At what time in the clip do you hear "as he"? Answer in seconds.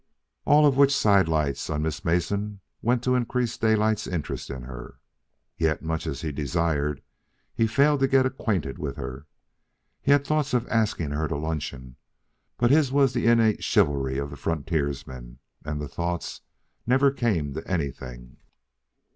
6.07-6.31